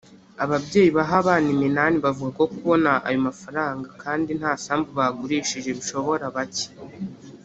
[0.43, 6.67] Ababyeyi baha abana iminani bavuga ko kubona ayo mafaranga kandi nta sambu bagurishije bishobora bake